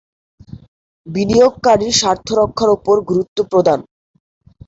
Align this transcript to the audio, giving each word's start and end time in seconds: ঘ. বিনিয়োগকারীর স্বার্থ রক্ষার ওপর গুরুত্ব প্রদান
ঘ. 0.47 0.51
বিনিয়োগকারীর 1.07 1.93
স্বার্থ 1.93 2.27
রক্ষার 2.39 2.69
ওপর 2.69 2.95
গুরুত্ব 3.09 3.37
প্রদান 3.51 3.79